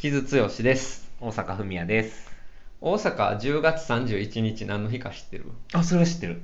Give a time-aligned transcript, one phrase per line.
[0.00, 1.10] 木津剛です。
[1.20, 2.30] 大阪文也です。
[2.80, 5.46] 大阪10月31日何の日か知ってる？
[5.72, 6.40] あ、それは知ってる。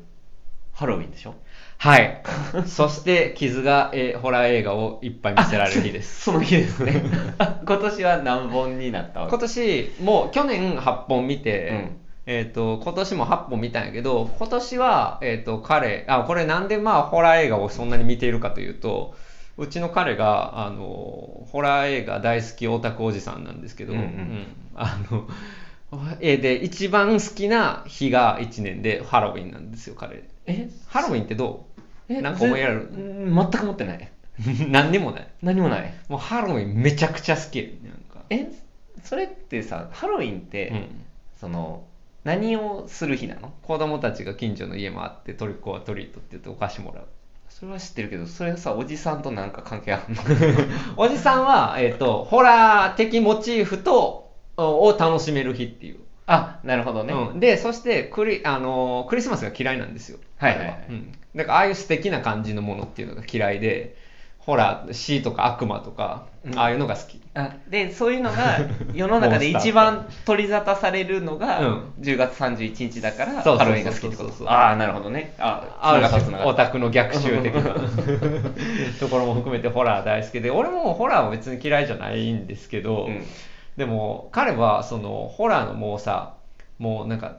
[0.73, 1.37] ハロウィンでしょ？
[1.79, 2.21] はい。
[2.67, 6.23] そして、傷が、えーホラー映画をいっぱい見せられる日です。
[6.27, 7.01] その日ですね。
[7.39, 9.31] あ 今年は何本になったわけ？
[9.31, 11.97] 今年、もう去年8本見て、うん
[12.27, 19.34] えっ、と、今年も8本見たんやけど、今年は、えっ、と、彼、あ、これなんでまあ、ホラー映画をそんなに見ているかというと、う
[19.69, 25.29] ちの彼が、あの、ホラー映画大好きオタクおじさんなんですけど、うんうんあの、
[26.21, 30.25] えーで、一番好きな日が1年でハロウィンなんですよ、彼。
[30.47, 30.69] え？
[30.89, 31.67] ハロウィンってど
[32.09, 32.21] う？
[32.21, 32.89] なんか思いやる？
[32.93, 34.13] うん全く持ってない。
[34.69, 35.29] 何にもない。
[35.43, 35.95] 何もない。
[36.09, 38.25] もうハロウィンめちゃくちゃ好きなんか。
[38.31, 38.49] え、
[39.05, 40.89] それってさ、ハロウィンって、うん
[41.37, 41.85] その、
[42.25, 43.53] 何をする日なの？
[43.63, 47.07] 子供たちが近所の家回ってトリックオアトリートって言ってお菓子もらう。
[47.55, 50.23] それは知ってるけど、それはさ、おじさんとなんか関係あるの？
[50.99, 56.01] おじさんは、えっ、と、ホラー的モチーフと、をを楽しめる日っていう。
[56.27, 57.15] あ、なるほどね。
[57.15, 60.19] うん、で、そしてクリ、あのークリスマスが嫌いなんですよ。
[60.37, 61.13] はいはいはい彼うん。
[61.37, 63.97] だから、ああいう素敵な感じのものっていうのが嫌いで、
[64.41, 66.59] ホラー、死とか悪魔とか、うん。
[66.59, 67.21] ああいうのが好き。
[67.35, 68.59] あでそういうのが
[68.93, 71.93] 世の中で一番取り沙汰されるのが、うん。
[72.01, 74.51] 10月31日だからハロウィンが好きってこと。
[74.51, 75.35] ああなるほどね。
[75.39, 75.95] ああ
[76.45, 77.63] オタクの逆襲的な
[79.01, 83.23] ところも含めてホラー大好きで、俺もホラーは別に嫌いじゃないんですけど、うん。
[83.77, 86.35] でも彼はそのホラーのもうさ、
[86.79, 87.37] もうなんか、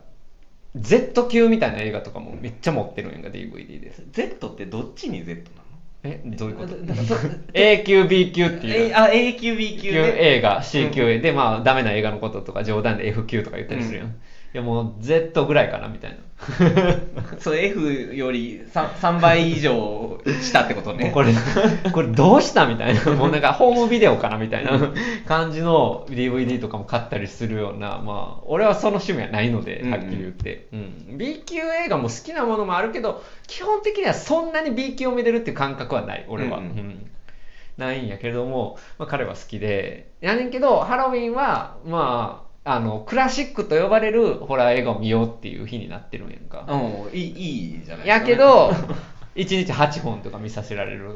[0.75, 3.93] Z 級みたいな映画とかもめっちゃ持ってるんやんか、DVD で。
[4.11, 5.64] Z ってどっちに Z なの？
[6.05, 6.75] え、どういうこと
[7.53, 8.91] ?A 級、B 級っていう。
[8.91, 14.07] えあ A 級 B 級級で映画、C 級で、まあ、ダメな映画のこととか冗談で F 級とか言ったりするやん。
[14.07, 16.17] うんいや、もう Z ぐらいかな、みたいな。
[17.39, 21.33] そう F より 3, 3倍以上したってことねこれ、
[21.93, 24.71] これどうしたみたいな、 もうなんかホームビデオかなみたいな
[25.25, 30.67] 感じの DVD とかも買ったりするような、まあ、俺はその趣味はないので、うんうんはっきり言って。
[30.73, 31.17] うん。
[31.17, 36.57] B 級映画も好きなものもあるけど、基本的にはそんなに B 級を見れるっていう感覚はない、俺は。
[36.57, 37.11] うんうんうん
[37.77, 40.11] ないんやけれども、まあ、彼は好きで。
[40.21, 46.65] やねんけど、ハロウィンは、まあ、あの、クラシックと呼ばれるホラー映画を見ようっていう日になってるんやんか。
[46.67, 46.75] う
[47.13, 48.71] んいいいいじゃないやけど、
[49.35, 51.15] 1日8本とか見させられる。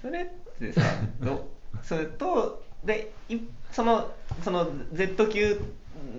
[0.00, 0.24] それっ
[0.58, 0.80] てさ
[1.20, 1.46] ど
[1.82, 3.36] それとでい
[3.70, 4.10] その
[4.42, 5.60] その Z 級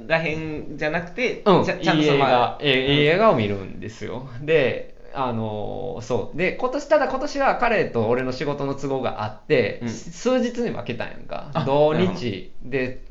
[0.08, 4.30] らへんじゃなくて、うん、ちゃいい映ちゃんとその画、えうんいい映画を見るんですよ。
[4.42, 6.38] で、あのーそう。
[6.38, 11.66] で、今年、ただ今年は彼と俺の仕事の都合があって、うん数日に分けたんやんかあ。
[11.66, 13.02] 土日で、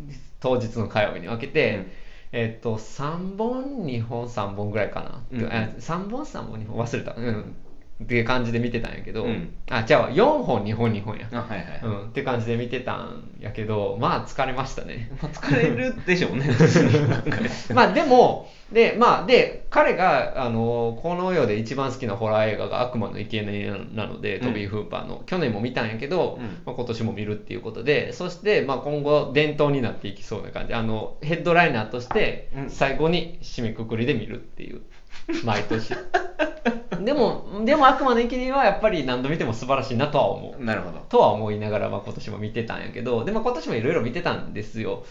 [0.41, 1.93] 当日の火曜日に分けて、うん
[2.33, 5.27] えっと、3本、2本、3本ぐらいかな。
[5.31, 7.15] うんあ3本、3本、2本、忘れた。
[7.17, 7.57] うん。
[8.03, 9.55] っていう感じで見てたんやけど、うん。
[9.69, 11.29] あ、じゃあ4本、2本、2本や。
[11.33, 15.11] あはいはい、うん、って感じで見てたんやけど、まあ疲れましたね。
[15.23, 16.49] まあ疲れるでしょうね。
[17.75, 24.49] まあでも、で、まあで、彼が、あの、この世で一番好きなホラー映画が悪魔の生贄なので、うん。
[24.49, 26.63] トビー・フーパーの、去年も見たんやけど、うん。
[26.65, 30.75] まあ、今年も見るっていうことで、そして、まあ今後伝統になっていきそうな感じ。
[30.75, 32.71] あの、ヘッドライナーとしてう、ん。
[32.71, 34.83] 最後に締めくくりで見るっていう、
[35.45, 35.95] 毎年。
[37.05, 40.65] でも、でも悪魔の生贄はやっぱり何度見ても素晴らしいなとは思う。
[40.65, 45.05] なるほどとは思いながら、まあ、今年も見てたんやけど、でも今年もいろいろ見てたんですよ。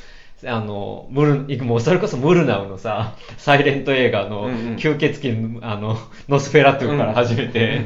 [0.46, 5.98] あの、ムル、もうそれこそムルナウのさ、サイレント映画のうんうん吸血鬼、あの、
[6.30, 7.81] ノスフェラトゥから始めて、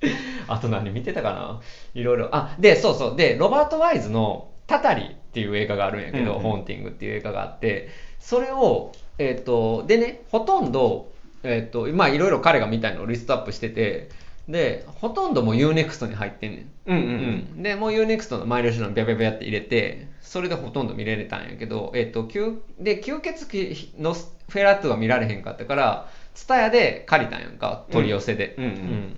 [0.48, 1.60] あと何見てたかな？
[1.94, 2.28] いろいろ。
[2.32, 3.16] あ、で、そうそう。
[3.16, 7.88] で、ロバート・ワイズのタタリっていう映画があるんやけど、うんうんホーンティングっていう映画があって、
[8.18, 11.11] それを、えっ、と、でね、ほとんど、
[11.42, 14.10] えっ、と、まあいろいろ彼が見たいのをリストアップしてて、
[14.48, 16.70] で、ほとんどもう UNEXT に入ってんねん。
[16.86, 17.04] うんうん
[17.56, 23.46] うんで、もう UNEXT のマイルシのビャビャビャって入れて、それでほとんど見れれたんやけど、えっ、と、吸で、吸血
[23.96, 28.54] 鬼のフェラットが見られへんかったから、ツタヤで借りたんやんか、取り寄せで。
[28.58, 29.16] うんうんうん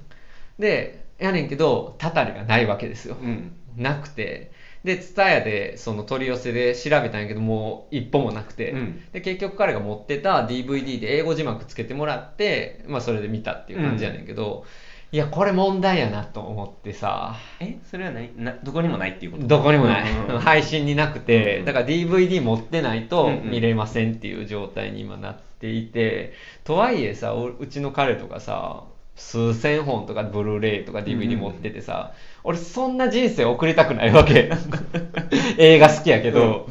[0.58, 3.16] で、やねんけど、たたりがないわけですよ。
[3.20, 4.52] うんなくて、
[4.84, 9.02] で、ツタヤでその取り寄せで調べたんやけど、もう一歩もなくて、うん。
[9.12, 14.64] で、結局彼が持ってた DVD で英語字幕つけてもらって、まあそれで見たっていう感じやねんけど、
[15.10, 17.78] いや、これ問題やなと思ってさ、え？
[17.88, 18.30] それはない？
[18.36, 19.46] などこにもないっていうこと？
[19.46, 23.50] どこにもない、うんうん 配信になくて、うんだから DVD 持ってないとうんうん。
[23.50, 26.32] 見れませんっていう状態に今なっていて、
[26.64, 28.82] とはいえさおうちの彼とかさ
[29.16, 32.12] 数千本とかブルーレイとか DVD 持っててさ、
[32.44, 34.50] 俺そんな人生送りたくないわけ。
[35.58, 36.68] 映画好きやけど、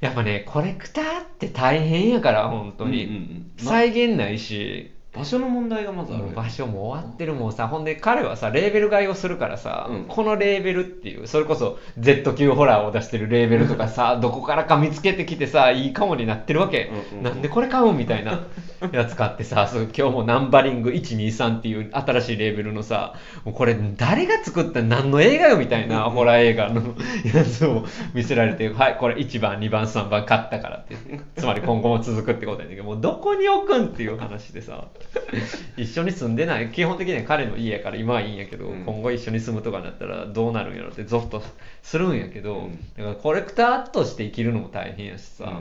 [0.00, 3.52] やっぱねコレクターって大変やから本当に、うんうんうん。
[3.64, 10.04] ま再現ないし場所の問題がまずある場所も終わってるもんさほんで彼はさレーベル買いをするからさ、うん。
[10.04, 17.22] このレーベルっていうそれこそ Z 級ホラーを出してるレーベルとかさ どこからか見つけてきてさいいかもになってるわけ、うんうんうん。
[17.24, 18.44] なんでこれ買うんみたいな
[18.92, 23.14] やつ買ってさ今日もナンバリング123っていう新しいレーベルのさ
[23.44, 26.94] もうこれ誰が作った何の映画よみたいなホラー映画の
[27.34, 27.84] やつを
[28.14, 30.96] 見せられて はいこれ1番2番3番買ったからって。
[31.36, 34.84] つまり今後も続くってことやねんけどもうどこに置くんっていう話でさ
[35.76, 36.70] 一緒に住んでない。
[36.70, 38.84] 基本的には彼の家やから今はいいんやけど、うん。
[38.84, 41.42] 今後一緒に住むとかになったらどうなるんやろってゾッと
[41.82, 42.78] するんやけど、うん。
[42.96, 45.60] だからコレクターとして生きるのも大変やしさ、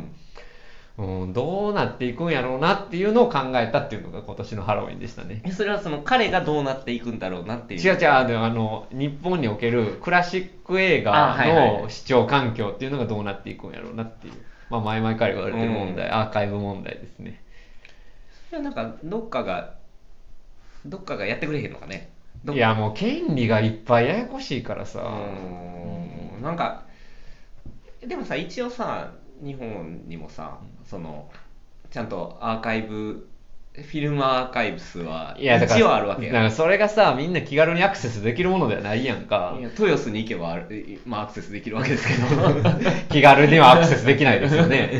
[0.97, 1.33] うん。
[1.33, 5.41] どうなっていくんやろうなっていうのを考えたっていうのが今年のハロウィンでしたね。
[5.43, 7.81] えそれはその彼がどうなっていくんだろうなっていう。
[7.81, 8.09] 違う違う。
[8.09, 14.33] あのあの日本におけるクラシック映あ画はいはいの視聴環境っていうのがどうなっていくんやろうなっていう、
[14.69, 16.13] まあ、前々から言われてる問題、うん。
[16.13, 17.41] アーカイブ問題ですね
[18.51, 19.75] いやなんかどっかが
[20.85, 22.11] どっかがやってくれへんのかね。
[22.47, 26.43] いやもう権利がいっぱいややこしいからさ、うん。
[26.43, 26.83] なんか
[28.05, 29.11] でもさ一応さ
[29.43, 31.29] 日本にもさその
[31.89, 33.27] ちゃんとアーカイブ
[33.73, 39.57] フィルムアーカイブスは一応あるわけやだからそれがさみんな気軽にアクセスできるものではないやんか。
[39.59, 42.25] いや豊洲に行けばある、まあ、アクセスできるわけですけど。
[43.09, 44.91] 気軽にはアクセスできないですよね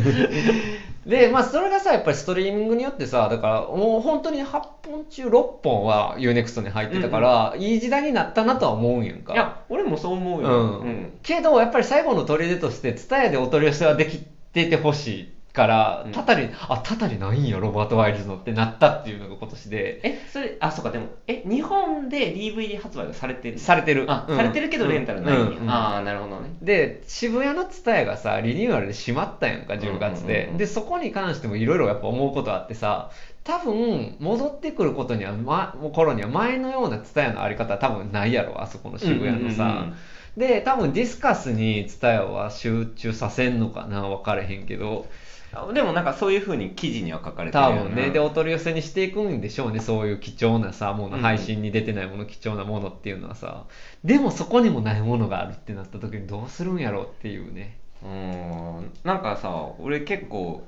[1.06, 9.34] でまあそれがさやっぱりストリーミングによってさだからもう本当に8本中6本は UNEXT に入ってたから、いい時代になったなとは思うんやんか。
[9.34, 10.50] いや俺もそう思ううよ、
[10.84, 11.19] ん。
[11.22, 14.19] けどやっぱり最後の砦として TSUTAYA でお取り寄せはでき
[14.54, 16.12] ててほしいからうん。
[16.12, 20.02] たたり、あたたりないんやロバート・ワイルズのってなったっていうのが今年で。
[20.04, 23.60] えそれあそうかでもえ日本で DVD 発売がされてる？
[23.60, 24.06] されてる。
[24.07, 24.38] あ、うん。
[24.38, 25.57] されてるけどレンタルないんや、うん。
[25.57, 25.69] うん。
[25.69, 26.56] ああなるほどね。
[26.62, 33.10] で渋谷の TSUTAYA がさリニューアルで閉まったやんか10月で、でそこに関してもいろいろやっぱ思うことあってさ
[33.44, 39.88] 多分戻ってくることには、ま、頃には前のような TSUTAYA のあり方は多分ないやろあそこの渋谷のさ、
[40.36, 45.06] で多分ディスカスに TSUTAYA は集中させんのかな分かれへんけど。
[45.10, 45.25] あ
[45.74, 47.84] でもなんかそういうふうに記事には書かれてる多よな。
[47.84, 48.10] 分ね。
[48.10, 49.80] でお取り寄せにしていくんでしょうね。
[49.80, 53.66] そういう貴重なさものうん配信に出てないもの貴重なものっていうのはさ。
[54.04, 57.78] でもそこにもないものがあるってなった時にどうするんやろうっていうね。
[58.04, 58.92] うーん。
[59.04, 59.50] なんかさ
[59.80, 60.68] 俺結構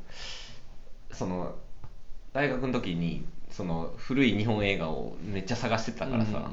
[1.11, 1.55] その
[2.33, 6.51] 大学の時にその古い日本映画をめっちゃ探してたからさ、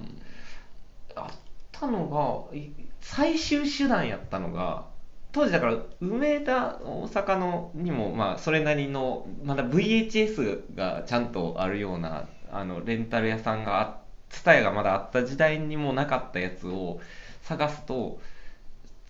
[1.17, 1.27] あっ
[1.73, 2.71] たのがい
[3.01, 4.87] 最終手段やったのが
[5.35, 13.99] 当時だから梅田大阪のにもまあそれなりのまだ VHS がちゃんとあるようなあのレンタル屋さんがあ
[14.31, 17.01] TSUTAYA がまだあった時代にもなかったやつを
[17.43, 18.21] 探すと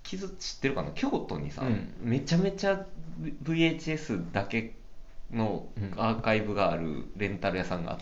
[0.03, 0.93] 傷知ってるかな？
[0.95, 1.95] 京都にさ、うん。
[2.01, 2.87] めちゃめちゃ
[3.43, 4.75] VHS だけ
[5.31, 5.67] の
[5.97, 7.99] アーカイブがあるレンタル屋さんがあっ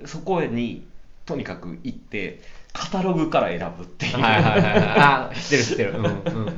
[0.00, 0.86] て、そこに
[1.26, 2.40] とにかく行って
[2.72, 4.82] カタログから選ぶっていう、はいはいはいはい。
[4.98, 5.90] あ 知ってる知ってる。
[5.90, 6.50] うんうんうんう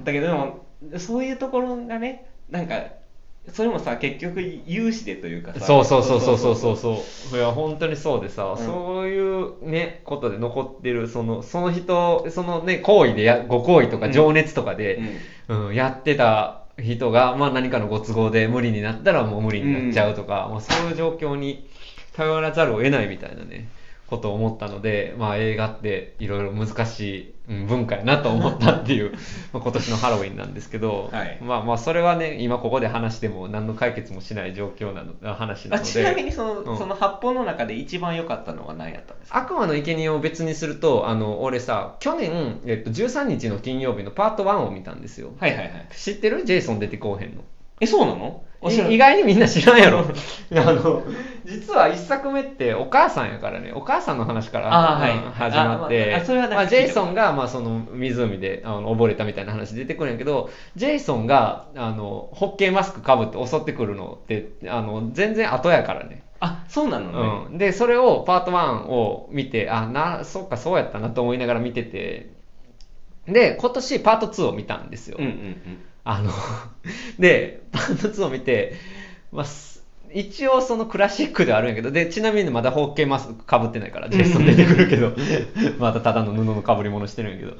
[0.00, 0.04] ん。
[0.04, 0.66] だけどでも
[0.98, 2.80] そういうところがねなんか
[3.52, 6.76] それもさ結局有志でというかさそうそうそうそうそうそう。
[6.76, 8.58] そういや本当にそうでさ、ん。
[8.58, 14.12] そういうねことで残ってるそのその人そのね行為でやご行為とかうん。
[14.12, 15.00] 情熱とかうで、
[15.48, 15.54] ん。
[15.54, 21.66] うんやってた人が、まあ、何かのご都合で無理になったらもう無理になっちゃうとか、まあ、そういう状況に
[22.14, 23.68] 頼らざるを得ないみたいなね
[24.08, 29.12] ことを思ったので、まあ、映画っていろいろ難しいうん文化やなと思ったっていう
[29.52, 31.38] まあ今年のハロウィンなんですけど、はい。
[31.40, 35.88] まあまあそれはね今ここで話しても何の解決もしない状況なの話なので。
[35.88, 36.78] あちなみにその,、うん。
[36.78, 39.38] その発本の中で一番良かったのは何やったんですか？
[39.38, 45.30] 悪魔の生贄を別にするとあの俺さ去年、えっと、13日の金曜日のパート1を見たんですよ。
[45.38, 45.86] はいはいはい。
[45.92, 46.44] 知ってる？
[46.44, 47.42] ジェイソン出てこうへんの
[47.80, 48.42] えそうなの？
[48.62, 48.90] あ知らん。
[48.90, 50.00] い意外にみんな知らんやろ。
[50.54, 51.02] あの
[51.44, 53.72] 実は一作目ってお母さんやからね。
[53.74, 55.16] お母さんの話からあーはい。
[55.16, 56.04] うん始まって。
[56.04, 66.22] あまああそれはなんかまあ、ジェイソンが、まあ、その湖であの溺れたみたいな話出てくるんやけどジェイソンがあのホッケーマスクかぶって襲ってくるのってあの全然後やからね。
[66.40, 72.35] あそうなのね、うん、でそれをパート1を見てあなそうかそうやったなと思いながら見てて
[73.28, 75.58] で今年パート2を見たんですよ、うんうんうん。
[76.04, 76.30] あの
[77.18, 78.74] でパート2を見て、
[79.32, 85.12] まあ、す一応そのクラシックではあるんやけどでちなみにまだホッケーマスクかぶってないからジェイソン出てくるけど
[85.78, 87.56] またただの布のかぶり物してるんやけど。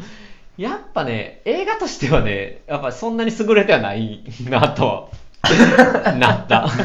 [0.57, 4.87] やっぱね映画としてはねやっぱそんなに優れてはないなと。
[4.87, 5.09] は
[6.19, 6.69] なった。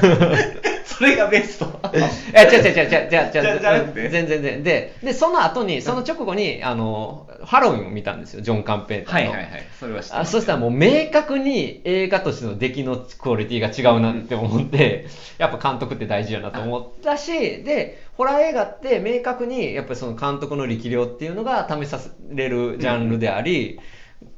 [1.01, 1.65] それがベスト。
[1.97, 1.99] い
[2.33, 3.23] や、違う違う違う違う違う。
[3.23, 4.09] 違うじゃじゃなくて？
[4.09, 4.63] 全然全然。
[4.63, 9.31] で、で、その後に、その直後に、あの、ハロウィンを見たんですよ、ジョン・カンペーターの。
[9.31, 9.63] はいはいはい。
[9.79, 15.07] それは知ってそしたらもう明確に映画としての出来のクオリティが違うなって思って、
[15.39, 17.31] やっぱ監督って大事やなと思ったし、
[17.63, 21.99] で、ホラー映画って明確にやっぱりその監督の力量っていうのが試さ
[22.29, 23.79] れるジャンルであり、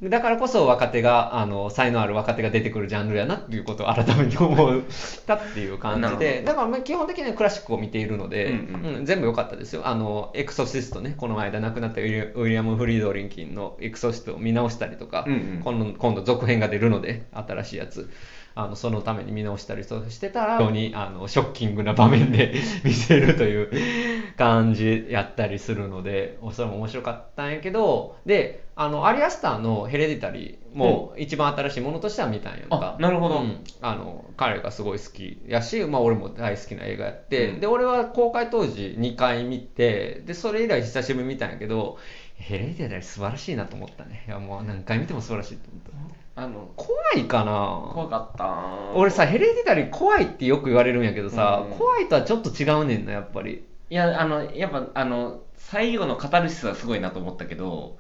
[0.02, 4.82] だからこそ若手が、あの、才能ある若手が出てくるジャンルやなっていうことを改めて思っ
[5.26, 9.88] たっていう感じで、だからまあ基本的にはクラシックを見ているので、うんうんうん全部良かったですよ。
[9.88, 18.10] あの、エクソシストね、この間亡くなったウィリアム・フリードリンキンのエクソシストを見直したりとか、うんうん今度今度続編が出るので、新しいやつ。
[18.56, 22.54] あのそのために見直したりそうしてたら、非常にあのショッキングな場面で
[22.86, 33.02] 見せるという感じやったりするので、それも面白かったんやけど、で、あの、アリアスターのヘレディタリーも一番新しいものとしては見たんやんかあ。
[33.02, 41.98] なるほどうんあの、彼がすごい好きやし、まあ俺も大好きな映画やって、うんで、俺は公開当時2回見て、で、それ以来久しぶりに見たんやけど、
[42.36, 44.26] ヘレディタリー素晴らしいなと思ったね。
[44.28, 45.94] いや、もう何回見ても素晴らしいと思った。
[46.36, 53.64] あの怖いかな怖かった俺さ、ヘレディタリー怖いってよく言われるんやけどさ、うん怖いとはちょっと違うねんな、やっぱり。
[53.94, 58.00] いやあのやっぱあの最後のカタルシスはすごいなと思ったけど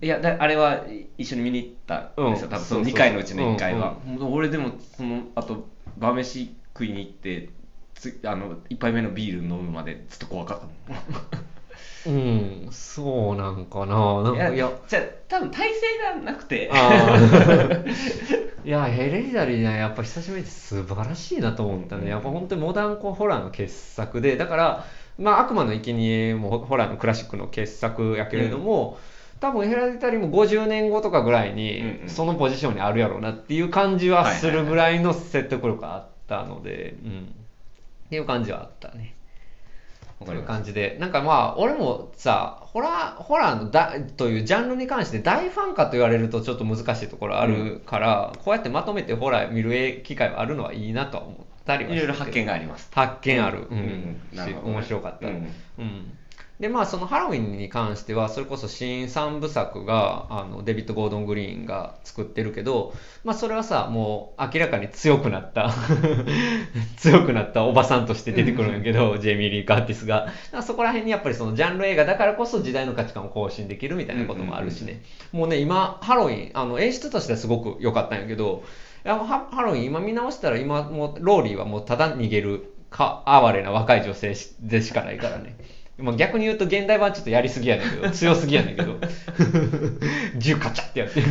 [0.00, 2.52] いやだあれはい一緒に見に行ったんですよ、うん。
[2.52, 5.66] 多分そのそうそう2回のうちの1回は、もう俺でもそのあと
[5.98, 7.48] 晩飯食いに行って
[7.96, 11.38] つあの1杯目のビール飲むまでずっと怖かった
[12.06, 14.22] うん、そうなんかな。
[14.22, 15.80] なんか、いや、じゃあ多分体勢
[16.14, 16.70] がなくて。
[18.62, 22.10] いや、ヘレディタリーね、やっぱ久しぶりに素晴らしいなと思ったね。
[22.10, 24.84] やっぱ本当にモダンホラーの傑作で、だから、
[25.18, 28.98] まあ、悪魔の生贄もホラーのクラシックの傑作やけれども、
[29.40, 32.08] 多分ヘレディタリーも50年後とかぐらいうんにうん。
[32.08, 37.34] そのポジションにあるやろうなっていう感じはするぐらいの説得力があったので、うん。
[38.06, 39.14] っていう感じはあったね。
[40.24, 53.66] そういう感じで、なんかまあ、俺もさ、ホラー、ホラーのだというジャンルに関して大ファンかと言われるとちょっと難しいところあるから、こうやってまとめてホラー見る機会はあるのはいいなとは思ったりはいろいろ発見があります発見ある。
[53.70, 55.26] うんうんしなるほどね面白かった。
[55.26, 55.36] ううん
[55.84, 56.18] ん。
[56.60, 62.94] で、まあ、そのハロウィンに関しては、それこそ新三部作が、あの、デビッド・ゴードン・グリーンが作ってるけど、
[63.24, 65.74] まあ、それはさ、もう明らかに強くなった、
[66.96, 70.28] 強くなったおばさんとして出てくるんやけど、ジェイミー・リー・カーティスが。
[70.62, 75.02] そこら辺にやっぱりそのジャンル映画だからこそ時代の価値観を更新できるみたいなこともあるしね。
[75.32, 78.62] もうね、今、ハロウィン、あの、演出としてはすごく良かったんやけど、
[79.04, 85.56] ハハロウィン今見直したら今もうローリーはもうただ逃げるか哀れな若い女性しでしかないからね。
[85.96, 88.98] まあ、逆に言うと現代版ちょっとやりすぎやねんけど、強すぎやねんけど、
[90.36, 91.28] 銃カチャってやってる。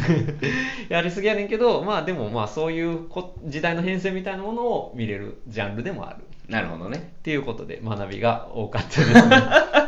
[0.88, 6.24] やりすぎやねんけど、まあでもまあそういうこ時代の変遷みたいなものを見れるジャンルでもある。
[6.48, 9.42] なるほどねっていうことで学びが多かったですね。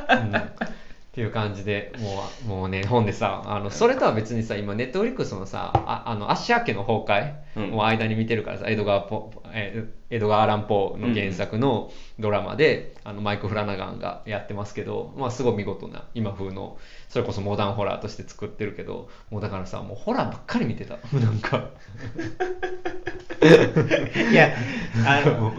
[0.09, 0.75] うん
[1.15, 16.77] っていう感じで、もう、もうね、本でさ、あの、それとは別にさ、今、ネットフリックスのさ、ああの、アッシャー家の崩壊うんを間に見てるからさ、エドガーポ、えーエドガー・アラン・ポーの原作のドラマで、あの、マイク・フラナガンがやってますけど、まあ、すごい見事な、今風の、
[17.10, 20.98] それこそモダンホラーとして作ってるけど、もうだからさ、もうホラーばっかり見てた。
[21.17, 21.69] なんか。
[24.31, 24.53] いや
[25.07, 25.53] あもの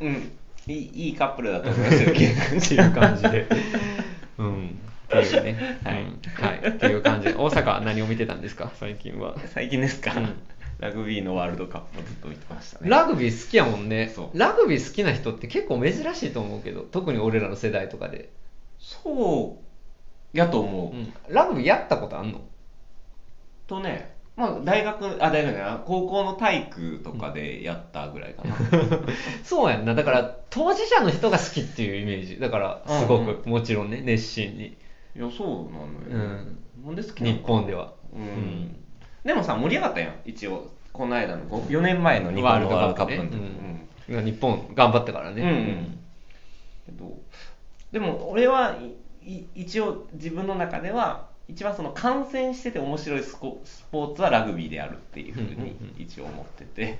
[0.00, 0.32] ううん
[0.66, 3.46] いいいいカップルだと思いますよ っていう感じで。
[4.38, 4.78] うん。
[5.20, 5.78] っていうね。
[5.84, 6.68] はいうんはい。
[6.68, 7.34] っていう感じで。
[7.34, 8.72] 大阪は何を見てたんですか？
[8.74, 9.36] 最近は。
[9.46, 10.34] 最近ですか、うん
[10.78, 14.36] ラグビーのワールドカップをずっと見てましたねラグビー好きやもんねそう。
[14.38, 18.30] ラグビー好きな人って結構珍しいと思うけど、特に俺らの世代とかで。
[18.80, 21.12] そうやと思う、うん。
[21.28, 22.40] ラグビーやったことあんの？
[23.68, 28.56] とねまあ大学あ大学ない高校の体育とかでやったぐらいかな、
[29.44, 29.94] そうやんな。
[29.94, 32.40] だから、当事者の人が好きっていうイメージ。
[32.40, 34.76] だから、すごうんく、もちろんね、熱心に。
[35.14, 36.58] いやそうなのよ、うん。
[36.86, 37.36] なんで好きなの？
[37.36, 37.92] 日本では。
[38.14, 38.76] うん。
[39.24, 40.14] でもさ盛り上がったやん。
[40.24, 43.86] 一応この間の4年前の日本のワールドカップの時、ね。
[44.08, 44.24] うん。
[44.24, 45.42] 日本頑張ったからね。
[45.42, 45.98] うんうん。
[47.92, 48.76] でも俺は
[49.54, 55.94] 一応自分の中では一番その観戦してて面白いスポーツはラグビーであるっていうふうにうんうんうん。
[55.98, 56.98] 一応思ってて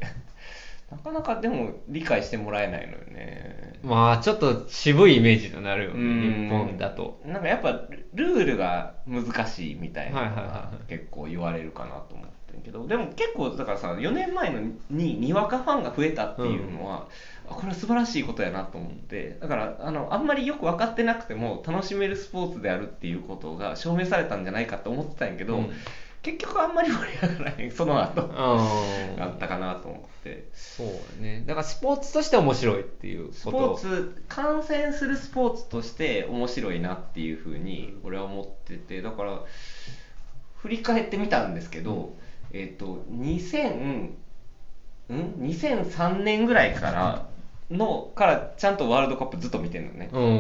[0.92, 3.80] なかなかでも理解してもらえないのよね。
[3.82, 6.44] まあ、ちょっと渋いイメージになるよね、うん。
[6.44, 7.20] 日本だと。
[7.24, 12.86] なんかやっぱルールが難しいみたいなのがはい結構言われるかなと思ってるけど。
[12.86, 17.08] でも結構だからさ4年前のににわかファンが増えたっていうのは、
[17.48, 19.38] あこれは素晴らしいことやなと思って。
[19.40, 25.70] だからあのあんまりよく分かってなくても楽しめるスポーツであるっていうことが証明されたんじゃないかと思ってたんやけど、うん
[26.22, 28.22] 結局あんまり盛り上がらへん その後。
[28.22, 29.22] うん。
[29.22, 30.48] あったかなと思って。
[30.52, 31.42] そうだね。
[31.46, 33.36] だからスポーツとして面白いっていうこと。
[33.36, 39.02] スポーツ観戦するスポーツとして面白いなっていうふうに俺は思ってて。
[39.02, 39.40] だから
[40.58, 42.14] 振り返ってみたんですけど、
[42.52, 44.14] えっ、と2000ん
[45.10, 47.26] ？2003年ぐらいから
[47.70, 50.38] のからちゃんとワールドカップずっと見てるのね、うんうんうんう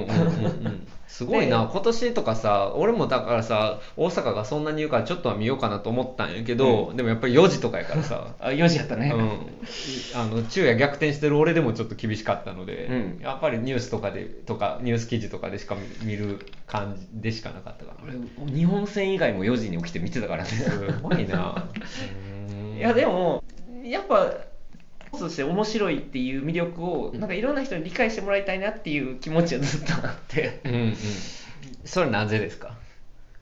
[0.68, 0.86] ん。
[1.08, 1.68] すごいな。
[1.70, 8.34] 今年とかさ俺もだからさ大阪がそんなに言うからちょっとは見ようかなと思ったんやけど、でもやっぱり4時とかやからさ。
[8.40, 13.18] あ4時やったね、うん、あの昼夜逆転してる俺でもちょっと厳しかったので、うん。
[13.22, 18.54] やっぱりニュースとかでとかニュース記事とかでしか見見る感じでしかなかったから俺。
[18.54, 20.48] 日本戦以外も4時に起きて見てたからね。
[20.48, 21.66] すごいな。
[22.76, 23.44] いやでも
[23.84, 24.32] やっぱ
[25.14, 30.60] そして面白いっていう魅力をなんかいろんな人に理解してもらいたいなっていう気持ちはずっとあって。
[30.64, 30.96] うんうん。
[31.84, 32.76] それなぜですか？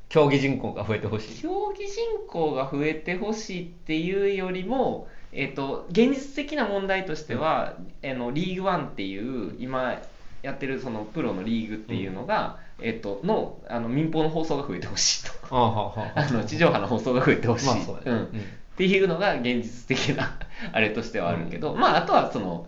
[0.08, 1.42] 競技人口が増えてほしい。
[1.42, 7.74] 競技人口が増えてほしいっていうよりも、えっと現実的な問題としては、
[8.04, 10.02] あのリーグワンっていう今
[10.42, 15.32] やってるそのプロのリーグっていうのが、えっとのあの民放の放送が増えてほしいと。
[15.50, 15.94] あ
[16.32, 18.24] の地上波の放送が増えてほしい、まあそうん。
[18.24, 18.28] っ
[18.76, 20.38] ていうのが現実的な
[20.72, 22.66] あれとしてはあるけど、まああとはその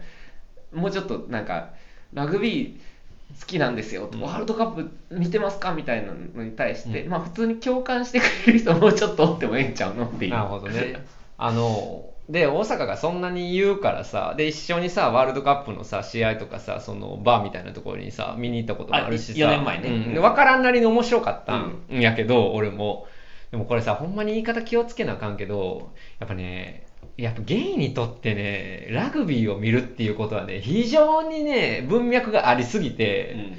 [0.73, 1.71] もうちょっとなんか
[2.13, 4.21] ラグビー好きなんですよ、うん。
[4.21, 7.11] ワールドカップ見てますかみたいなのに対して、うん。
[7.11, 10.31] まあ普通に共感してくれる人 もうちょっとおってもええんちゃうのっていう。
[10.33, 11.05] なるほどね。
[11.39, 19.49] あので大阪がそんなに言うからさで一緒にさワールドカップのさ試合とかさそのバーみたいなところにさ見に行ったこともあるしさ。
[19.49, 19.89] あ4年前ね。
[19.89, 20.23] うん。
[20.23, 23.07] 分からんなりに面白かったんやけど、俺も。
[23.51, 33.57] でもこれさほんまに言い方気をつけなあかんけどやっぱねやっぱゲイにとってねラグビーを見るっていうことはね非常にね文脈がありすぎうて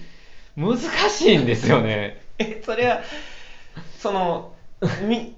[0.58, 2.22] ん難しいんですよね。
[2.40, 3.02] えそれは
[4.00, 4.54] その
[5.08, 5.36] みん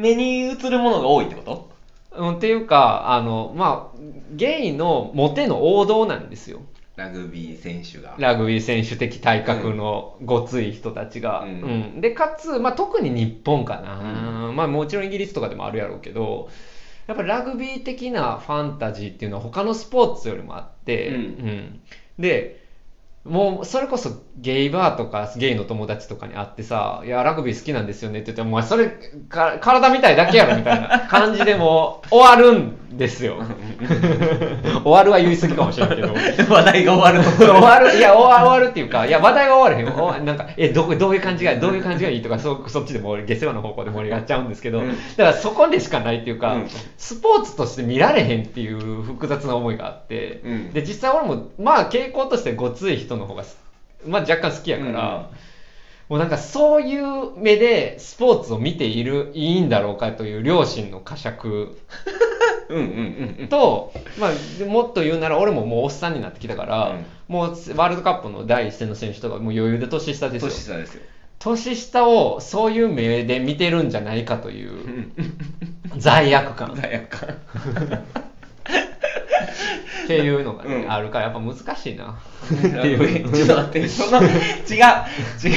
[0.00, 1.70] 目に映るものが多いってこと？
[2.16, 3.98] うん、っていうかあのまあ
[4.32, 6.60] ゲイのモテの王道なんですよ。
[6.96, 8.14] ラグビー選手が。
[8.18, 11.48] ラグビー選手的体格のごつい人たちが、うん。
[11.48, 12.00] うん。
[12.02, 16.50] でかつ、まあ、特に日本かな、まあ、もちろんイギリスとかでもあるやろうけど
[17.06, 21.14] やっぱりラグビー的なファンタジーっていうのは他のスポーツよりもあって、うん。
[21.14, 21.80] うん。
[22.18, 22.60] で
[23.24, 28.88] もうそれこそゲイバーとかゲイの友達とかに会ってさ「いやラグビー好きなんですよね」って言って「お前それ
[29.28, 33.38] か体みたいだけやろ」みたいな感じでもう終わるんですよ。
[34.84, 36.12] 終わるは言い過ぎかもしれないけど。
[36.54, 37.30] 話題が終わる。
[37.38, 40.24] と終わる、いや、終わるっていうか、いや、話題が終わるへん。
[40.26, 44.88] なんか、え、どこ、どういう感じが、どういう感じがいいとか、そ、そっちでもう下世話の方向で盛り上がっちゃうんですけど、うん。
[44.88, 46.68] だからそこでしかないっていうか、うん。
[46.98, 50.72] スポーツとして見られへんっていう複雑な思いがあって、うん。
[50.74, 53.44] で、実際俺も、まあ、傾向としてごつい人の方が、
[54.06, 55.30] まあ、若干好きやから、
[56.10, 61.38] もうなんかそういう目でスポーツを見ている、いいんだろうかという両親の呵責。
[62.68, 67.04] うんうんと、まあ、でもっと言うなら俺ももうおっさんになってきたから、うん。
[67.28, 70.48] もうワールドカップの第一線の選手とかもう余裕で年下ですよ。
[70.48, 71.02] 年下ですよ。
[71.38, 74.72] 年下をそういう目で見てるんじゃないかという
[75.96, 76.72] 罪悪感。
[76.72, 77.38] っ 罪悪感
[80.06, 80.92] ていうのが、ねうん。
[80.92, 82.18] あるからやっぱ難しいな。
[82.48, 85.56] ちょっと待ってその違う違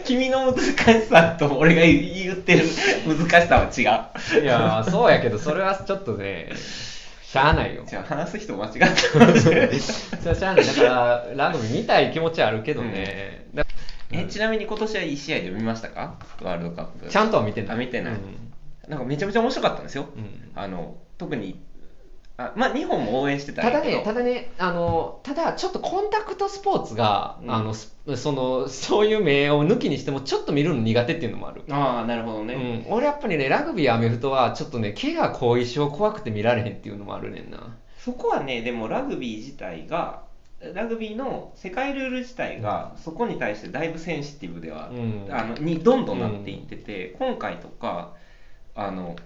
[0.00, 0.02] う。
[0.04, 0.74] 君の難し
[1.08, 2.64] さと俺が言ってる
[3.06, 4.42] 難しさは違う。
[4.42, 6.50] いやーそうやけどそれはちょっとね
[7.22, 7.84] しゃあないよ。
[7.86, 9.18] じゃあ話す人間違った。
[9.18, 10.66] かもしれないそれはしゃあない。
[10.66, 13.64] だからラグビー見たい気持ちはあるけどね、だ
[14.10, 16.16] えちなみに今年は1試合で見ましたか？
[16.42, 17.08] ワールドカップ。
[17.08, 17.76] ちゃんとは見てない。
[17.76, 18.20] あ見てない、うん。
[18.88, 20.50] なんかめちゃめちゃ面白かったんですよ、うん。
[20.54, 21.58] あの特に
[22.36, 27.54] あまあ日本も応援してたんただねただねあのただちょっとコンタクトスポーツが、うん。
[27.54, 37.76] あのすそのそういう名を抜きにしてもちょっと見るの苦手っていうのもある、ああなるほどね、うん、俺やっぱりねラグビーアメフトはちょっとね怪我後遺症怖くて見られへんっていうのもあるねんな。
[37.98, 40.22] そこはねでもラグビー自体が
[40.74, 45.28] ラグビーの世界ルール自体がそこに対してだいぶセンシティブでは、うん。
[45.30, 48.14] あのにどんどんなっていってて、今回とか
[48.74, 49.16] あの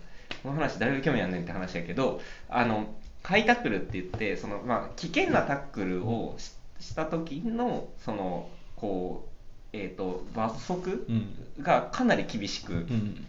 [0.43, 9.27] この話誰が興味あんねんって話やけどあのハイタックルって言ってその、まあ、危険なタックルをしした時のそのこ
[9.73, 11.63] う、えー、と罰則うん。
[11.63, 13.27] がかなり厳しくうん。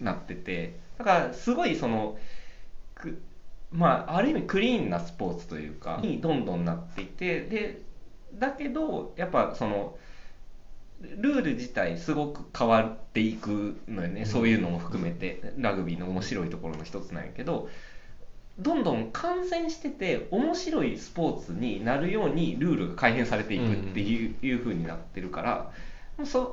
[0.00, 2.18] なっててだからすごいその
[2.94, 3.20] く
[3.72, 7.82] まあある意味クリーンなスポーツというかにどんどんなっていてで
[8.34, 9.96] だけどやっぱその
[11.00, 15.52] ルール自体すごく変わっていくのよね、そういうのも含めて。
[15.58, 17.68] ラグビーの面白いところの一つなんやけど。
[18.58, 25.72] どんどん観戦してて面白いスポーツになるようにルールが改変されていくっていう,、いう風になってるから。
[26.16, 26.50] もうそう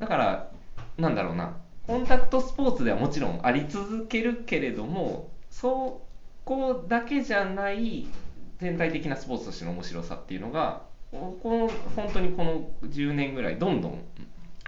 [0.00, 0.50] だから
[0.98, 1.56] なんだろうな。
[1.86, 6.02] コンタクトスポーツではもちろんあり続けるけれどもそ
[6.44, 8.06] こだけじゃない
[8.58, 14.04] 全体的なスポーツとしての面白さっていうのがこの本当にこの10年ぐらいどんどん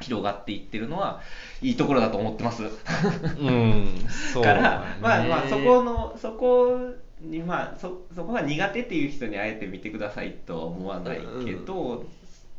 [0.00, 1.20] 広がっていってるのは
[1.60, 2.64] いいところだと思ってます。
[2.64, 3.88] うん
[4.32, 4.62] そうかだね。
[4.62, 6.78] ら、まあまあそこのそこ
[7.20, 12.04] にまあそそこが苦手っていう人にあえて見てくださいとは思わないけど、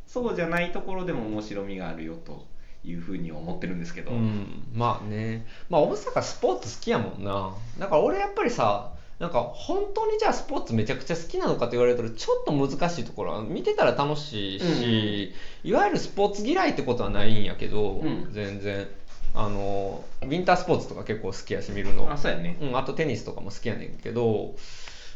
[0.08, 2.46] そうじゃないところでも面白みがあるよと
[2.84, 5.46] いうふうには思ってるんですけど、うん、まあね。
[5.70, 7.54] まあ大阪スポーツ好きやもんな。
[7.80, 8.94] だから俺やっぱりさ
[9.24, 15.34] なんか本当にじゃあスポーツめちゃくちゃ好きなのかって言われたらちょっと難しいところは見てたら楽しいし、
[15.64, 18.28] いわゆるスポーツ嫌いってことはないんやけど、うん。
[18.34, 18.86] 全然
[19.34, 22.12] あのウィンタースポーツとか結構好きやし見るの。
[22.12, 24.56] あそうやね、うん、あとテニスとかも好きやねんけど、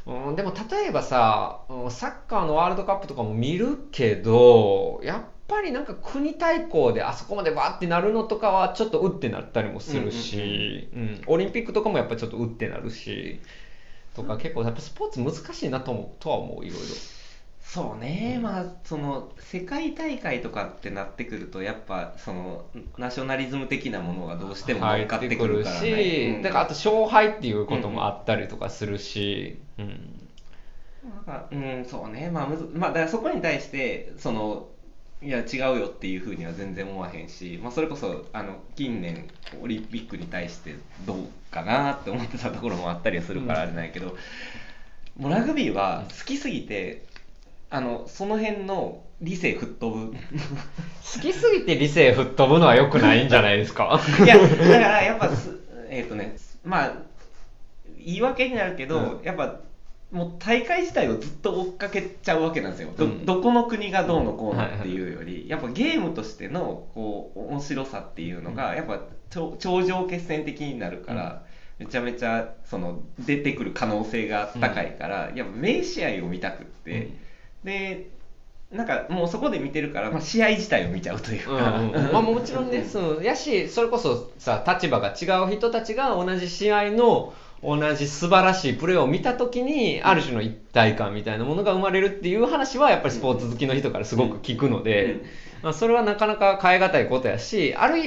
[0.05, 13.39] うん、でも例えばさうんサッカーのワールドカップとかも見るけどやっぱりなんか国対抗であそこまでバーってなるのとかはちょっとうってなったりもするし、うんオリンピックとかもやっぱちょっとうってなるし
[14.17, 16.85] とか結構やっぱスポーツ難しいなと思うとは思ういろいろ。
[17.61, 22.65] そうね、まあその世界大会とかってなってくるとやっぱその
[22.97, 26.41] ナショナリズム的なものがどうしても乗っかってくるからね、うん。
[26.41, 30.29] だからあと勝敗っていうこともあったりとかするし、うん。
[31.03, 32.31] なんかうんそうね。
[32.31, 34.69] まあむずまあだからそこに対してその
[35.21, 39.27] いや違うよっていうふうには全然思わへんし、まあ、それこそあの近年
[39.61, 40.75] オリンピックに対して
[41.07, 41.17] どう
[41.51, 44.15] かなって思ってたところもあったりはするからあれないけど、
[45.17, 47.03] もうラグビーは好きすぎて
[47.71, 50.13] あのその辺の理性吹っ飛ぶ。
[50.13, 53.99] 好きすぎて理性吹っ飛ぶのは良くないんじゃないですか？
[54.23, 55.57] いやだからやっぱす
[55.89, 56.93] えっ、とねまあ
[57.97, 59.23] 言い訳になるけど、うん。
[59.23, 59.61] やっぱ
[60.11, 63.25] もう大会自体をずっと追っかけちゃうわけなんですよ、どうん。
[63.25, 71.43] どこの国がどうのこうのっていうより、やっぱゲームとしてのこう面白さっていうのが、やっぱ頂頂上決戦的になるから、
[71.77, 77.09] めちゃめちゃその出てくる可能性が高いから、やっぱ名試合を見たくって、
[77.65, 78.09] で
[78.71, 81.91] なんかもうそこで見てるから、まあ、試合自体を見ちゃうといううんか、うん。
[82.11, 95.21] まあ、もちろんねそうやしそれこそさ立場が違う人たちが同じ試合の同じ素晴らしいプレーを見た時にある種の一体感みたいなものが生まれるっていう話はやっぱりスポーツ好きの人からすごく聞くので、うん。
[95.63, 97.97] まあ、それはなかなか変え難いことやしある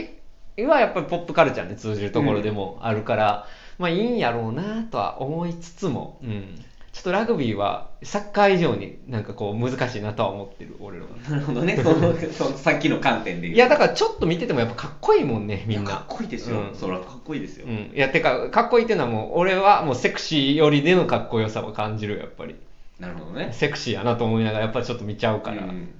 [0.56, 3.46] いはやっぱりポップカルチャーに通じるところでもあるから、
[3.78, 11.10] まあいいんやろうなとは思いつつも、うん、ちょっとラグビーはサッカー以上になんかこう難しいなとは思ってる俺らは。
[11.28, 11.76] なるほどね。
[11.82, 15.84] そのそのさっきの観点で言ういやだからちょっと見ててもやっぱかっこいいもんねみんな。
[15.84, 22.56] いやかっこいいですよ、うんそらかっこいいですよ、うん、いやてかかっこいいっていうのはもう俺はもうセクシーよりでのかっこよさを感じるやっぱり。
[22.98, 23.50] なるほどね。
[23.52, 25.94] セクシーやなと思いながらやっぱりちょっと見ちゃうから、うん。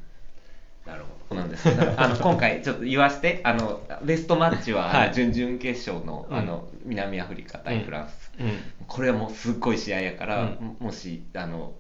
[0.87, 1.64] なるほどなんです。
[1.64, 6.37] だからあの今回ちょっと言わしてあのベストマッチは、準々決勝の,、うん。
[6.37, 8.59] あの南アフリカ対フランス、うん。
[8.87, 10.76] これはもうすっごい試合やから、うん。
[10.79, 11.74] もしあの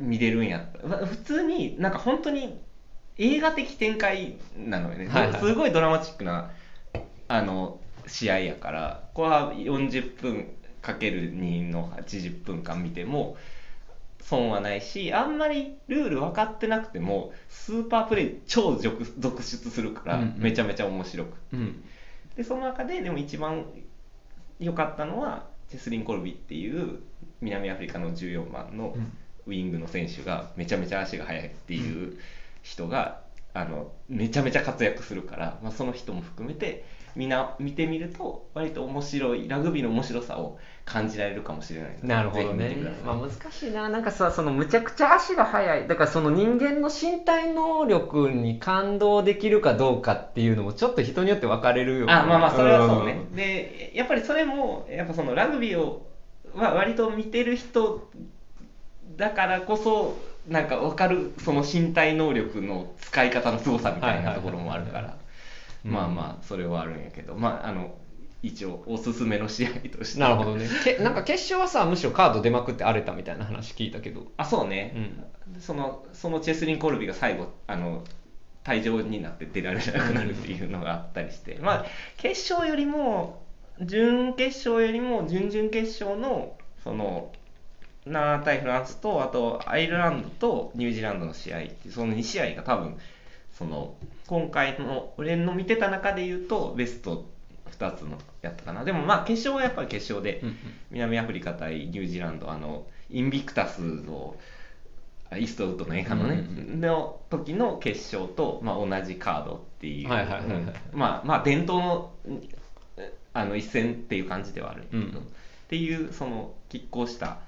[0.00, 2.60] 見れるんやったら普通になんか本当に
[3.16, 5.40] 映画的展開なのよね、はいはい。
[5.40, 6.50] すごいドラマチックな
[7.28, 10.48] あの試合やからここは40分
[10.82, 13.36] かける2の80分間見ても
[14.24, 20.34] 損はないしあんまりルール分かってなくてもスーパープレイ超続続出するから、うんうん。
[20.38, 21.36] めちゃめちゃ面白く。
[21.52, 21.84] うん。
[22.36, 23.66] でその中ででも一番
[24.58, 27.00] 良かったのはチェスリン・コルビっていう
[27.40, 29.12] 南アフリカの14番のうん。
[29.46, 32.18] ウィングの選手がめちゃめちゃ足が速いっていう
[32.62, 33.20] 人が
[33.52, 36.84] あのめちゃめちゃ活躍するから、まあ、その人も含めて
[37.16, 42.76] みんな見てみると割と面白いラグビーの面白さを感じられるかもしれないなるほどね。
[43.04, 43.88] まあ、難しいな。
[43.88, 45.86] なんかさそのむちゃくちゃ足が速い。
[45.86, 56.06] だからその人間の身体能力に感動できるかどうかっていうのもちょっと人によって分かれるよねあまあまあそれはそうね、んでやっぱりそれもやっぱそのラグビーを
[56.54, 58.08] は割と見てる人
[59.16, 60.16] だからこそ
[60.48, 65.16] なんか分かるその身体能力の使い方の凄さみたいなところもあるから
[65.84, 67.34] うんまあまあそれはあるんやけど。
[67.34, 67.94] まああの
[68.42, 70.20] 一応おすすめの試合として。
[70.20, 70.68] なるほどね。
[70.84, 74.26] けなんか決勝はさむしろカード出まくって荒れたみたいな話聞いたけど。
[74.36, 74.92] あそうね、
[75.48, 75.60] うん。
[75.60, 78.04] そのそのチェスリン・コルビが最後あの
[78.64, 81.84] 退場になって出られなくなるっていうのがあったりして、まあ
[82.16, 83.42] 決勝よりも
[83.80, 87.32] 準決勝よりも準々決勝のその
[88.06, 92.98] 7対フランスとあとアイルランドとニュージーランドの試合ってその2試合が多分
[93.56, 93.94] その
[94.26, 97.30] 今回の俺の見てた中で言うとベスト
[97.70, 98.84] 2つのやったかな。
[98.84, 100.56] でもまあ決勝はやっぱり決勝で、うんうん。
[100.90, 104.36] 南アフリカ対ニュージーランドあのインビクタスの
[105.30, 106.80] あイーストウッドの映画のね、うん。
[106.80, 110.56] の時の決勝と、まあ、同じカードっていうはいはいはいはい。
[110.56, 110.72] うん。
[110.92, 112.12] まあまあ伝統の
[113.32, 115.08] あの一戦っていう感じではあるけど、うん。
[115.08, 115.10] っ
[115.68, 117.38] ていうその拮抗した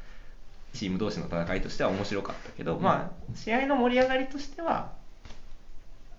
[0.72, 2.82] チーム同士の戦いとしては面白かったけど、うん。
[2.82, 4.92] まあ試合の盛り上がりとしては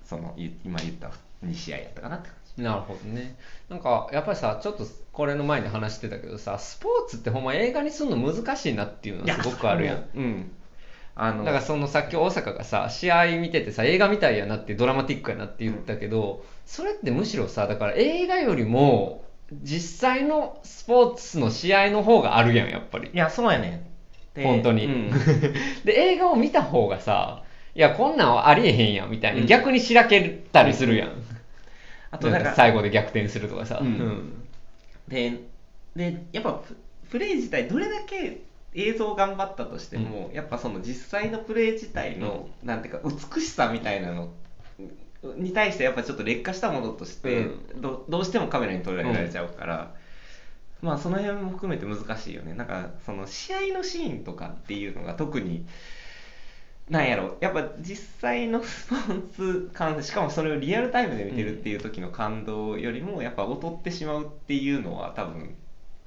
[0.08, 1.12] そのい今言った
[1.46, 2.64] 2試合やったかなって感じ。
[2.64, 3.36] なるほどね。
[3.70, 10.06] なんかやっぱりさちょっとこれの前に話してたけどさスポーツってほんま映画にするの難しいなっていうのはすごくあるやん。
[10.16, 10.22] う。
[10.22, 10.52] ん。
[11.20, 19.26] あのだからそのさっき大阪がさ試合見ててさ映画みたいやなってドラマティックやなって言ったけど、それってむしろさだから映画よりも
[19.64, 23.10] 実際のスポーツの試合の方があるやんやっぱり。
[23.14, 23.84] いやそうやねん。
[24.36, 25.12] で本当に、うん。
[25.84, 27.44] で映画を見た方がさ
[27.78, 29.46] いやこんなんありえへんやんみたいな、うん。
[29.46, 31.14] 逆にしらけたりするやん、な
[32.10, 34.44] あとなんか最後で逆転するとかさ、うん。
[35.08, 35.44] で
[35.96, 36.76] でやっぱプ
[37.12, 38.42] プレー自体どれだけ
[38.74, 44.30] 映像頑張ったとしても、やっぱその実際のプレー自体の、なんていうか美しさみたいなの
[45.38, 49.94] に対してやっぱちょっと劣化したものとして、うどどうしてもカメラに捉えられちゃうから、
[50.82, 52.56] まあその辺も含めて難しいよね。
[52.56, 55.66] なんかその試合のシーンとかっていうのが特に
[56.90, 57.38] なんやろ。
[57.42, 65.56] やっぱ実際のスポーツ感しかもそれをリアルタイムで見てるっていう時の感動よりもやっぱ劣ってしまうっていうのは多分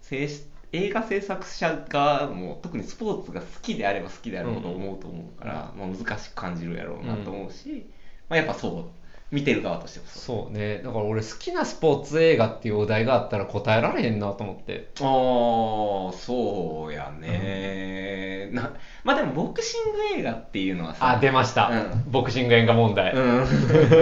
[0.01, 0.29] 制
[0.73, 7.91] 映画制作者側も特にスポーツが好きであれば好きであるほど思うと思うから、まあ、難しく感じるやろうなと思うし、
[8.29, 9.00] まあ、やっぱそう。
[9.31, 10.23] 見てる側としてもそう。
[10.47, 10.79] そうね。
[10.79, 14.91] だから俺好きなスポーツ映画っていうお題があったら答えられへんなと思って。
[15.01, 18.73] ああそうやね、な
[19.05, 22.11] まあでもボクシング映画っていうのはさあ出ました、うん。
[22.11, 23.45] ボクシング映画問題、うん。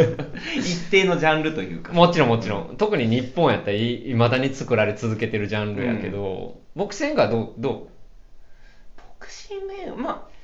[0.57, 1.93] 一定のジャンルというか。
[1.93, 2.77] もちろんもちろん。
[2.79, 10.38] 特に日本やったらいまだに作られ続けてるジャンルやけど、ボクシングはどうどボクシング映画まあ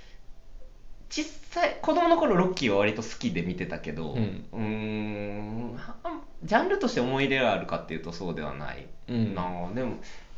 [1.10, 4.44] 実際子供の頃ロッキーは割と好きで見てたけどうん。
[4.52, 5.94] ーんは
[6.42, 8.86] ジャンルとして思い入れがあるかっていうとそうではない。
[9.08, 9.34] うん。
[9.34, 9.96] なあでも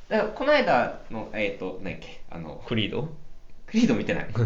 [0.09, 3.09] だからこの間のえっ、と何やっけあのうクリード？
[3.67, 4.29] クリード見てない。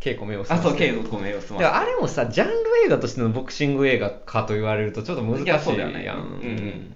[0.00, 2.54] 稽古目をあそう稽稽古ごめんよすまでもあれもさジャンル
[2.86, 6.04] 映画としてのボクシング映画かと言われるとちょっと難しいいやそうだよね。
[6.04, 6.94] やんうんうん。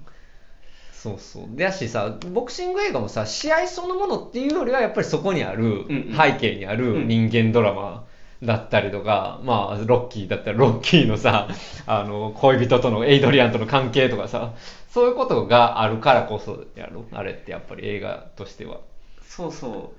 [0.93, 1.57] そうそう。
[1.57, 6.17] でやしさボクシング映画もさ試合そのものっていうよりはやっぱりそこにあるうんうん。
[6.17, 8.05] 背景にある人間ドラマ
[8.43, 11.49] だったりとか、まあロッキーだったらロッキーのさ
[11.87, 14.55] あの恋人とのエイドリアンとの関係とかさ
[14.91, 18.81] そういうことがあるからこそやろあれってやっぱり映画としては。
[19.27, 19.95] そうそ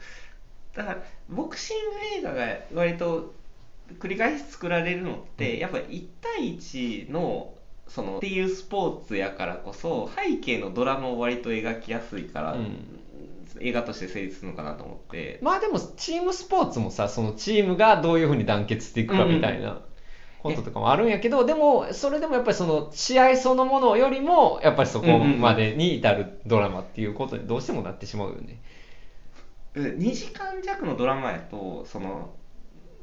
[0.74, 0.78] う。
[0.78, 3.34] だからボクシング映画が割と
[4.00, 7.54] 繰り返し作られるのってやっぱ1対1の
[7.88, 13.00] そのっていうスポーツやからこそ背景のドラマを割と描きやすいから、うん
[13.60, 15.40] 映画として成立するのかなと思って。
[15.42, 19.82] まあでもチームスポーツもさそのチームがどういうふうに団結していくかみたいな
[20.42, 28.62] こととかもあるんやけど、でもそれでもやっぱりその試合そのものよりもやっぱりそこまでに至るドラマっていうことにどうしてもなってしまうよね。
[29.76, 32.36] 2時間弱のドラマやとその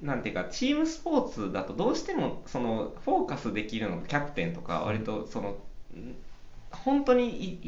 [0.03, 5.57] なんていうかチームスポーツだとどうしてもそのフォーカスできるのがキャプテンとか割とそのん
[6.71, 7.61] 本当に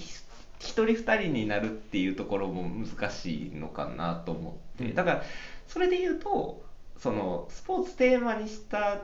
[0.62, 4.94] 一人二人になるっていうところも難しいのかなと思って、うん。
[4.94, 5.22] だから
[5.66, 6.64] それで言うと
[6.96, 8.98] そのスポーツテーマにした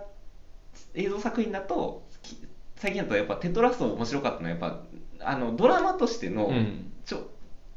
[0.94, 2.38] 映像作品だとき
[2.76, 4.80] 最近だとやっぱテトラスト面白かったのはやっぱ
[5.20, 6.92] あのドラマとしての、うん。
[7.04, 7.28] ちょ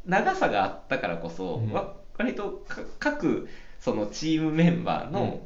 [0.06, 1.72] 長さがあったからこそ、うん。
[1.72, 5.42] わ割とか各そのチームメンバーの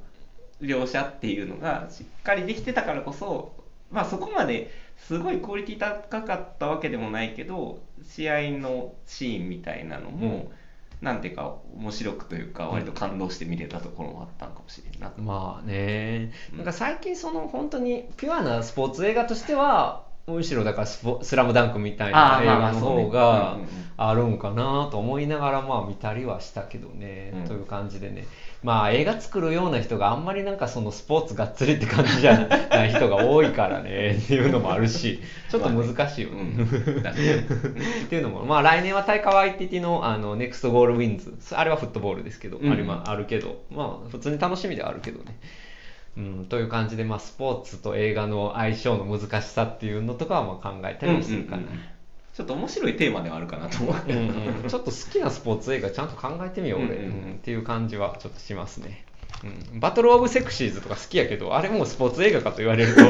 [0.61, 3.53] 描写っていうのがしっかりできてたからこそ、
[3.91, 10.51] まあ、そこまですごいクオリティ高かったわけでもないけど試合のシーンみたいなのも、
[11.01, 16.31] なんていうか面白くというか割と感動して見れたところもあったのかもしれんな、まあね。
[16.51, 16.57] うん。
[16.57, 27.47] なんか最近その本当にピュアなスポーツ映画としてはむしろだからスポ「スラムダンクみたいな映画の方がうんうんうんあるんかなと思いながらまあ見たりはしたけどね、うん。
[27.47, 28.25] という感じでね。
[28.61, 36.41] まあ映画作るような人があんまりなんかそのスポーツがっつりって感じじゃない人が多いからね っていうのもあるしちょっと難しいよね。
[36.41, 37.25] うん確かに
[38.03, 41.33] っていうのも、まあ、来年はタイカ・ワイティティのあのネクストゴールウィンズ。
[41.55, 42.71] あれはフットボールですけど、うん。
[42.71, 45.37] あれまああるけど、まあ、普通に楽しみではあるけどね。
[46.17, 51.57] うん、という感じで、まあ、スポーツと映画の相性の難しさっていうのとかはまあ考えたりもするかな。
[51.57, 51.79] うんうんうん
[52.35, 53.95] ちょっと面白いテーマではあるかなと思う。
[54.09, 59.05] うんうんちょっと好きなスポーツ映画ちゃんと考えてみよう俺、うんうんっていう感じはちょっとしますね、
[59.71, 63.01] うん、バトル・オブ・セクシーズとか好きやけどあれもスポーツ映画かと言われると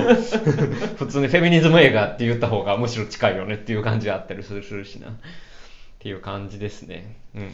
[1.04, 5.10] 普通にフェミニズム映画って言った方がむしろ近いよねっていう感じあったりするしな。
[5.10, 5.12] っ
[6.06, 7.16] ていう感じですね。
[7.34, 7.52] うん。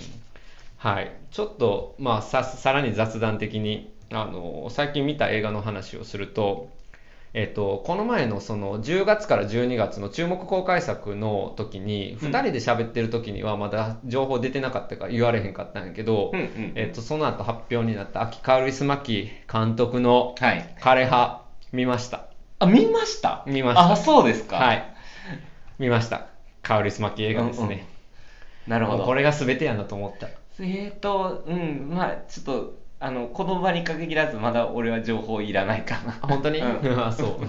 [0.76, 1.14] はい。
[1.32, 6.70] ちょっとまあささらに雑談的にあの最近見た映画の話をすると
[7.34, 22.26] えっと、この前のその10月から12月の注目公開作の時に、うん2人で喋ってる時にはまだ情報出てなかったから言われへんかったんやけど、うんうんえっと、その後発表になった秋川ルイス・マキ監督のはい枯葉見ました。
[22.60, 23.46] あ見ました？
[23.48, 24.94] 見ましたあそうですかはい。
[25.80, 26.28] 見ました。
[26.62, 27.88] カウリス・マキ映画ですね。
[28.68, 30.28] なるほどこれが全てやなと思った。
[30.60, 36.20] えーとうんまあちょっとあのこの場に限らずまだ俺は情報いらないかな。
[36.22, 36.80] あ本当に、うん。
[37.04, 37.40] あそ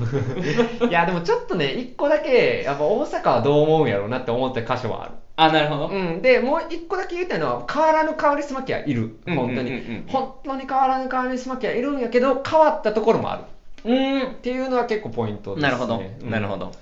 [0.81, 0.87] う。
[0.88, 5.12] いや、でもちょっとね、一個だけ、やっぱ大阪はどう思うんやろうなって思った箇所はある。
[5.37, 9.19] あなるほど、うん、で、もう一個だけ言いたいのは、変わらぬカウリスマキはいる。
[9.27, 10.05] うん本当に、うんうんうん。
[10.09, 10.67] 本当に。
[10.67, 13.43] 変わらぬカウリスマキはいるんやけど、変わったところもある。
[13.85, 14.23] うん。
[14.23, 15.71] っていうのは結構ポイントですね。
[15.71, 16.31] なるほど、うん。
[16.31, 16.73] なるほど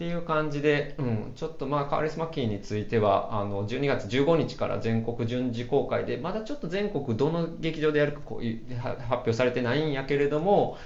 [0.00, 10.78] っていう感じで、うん、ちょっとまあカーレス・マッキーについてはあの12月15日から全国順次公開でまだちょっと全国どの劇場でやるかこういは発表されてないんやけれども、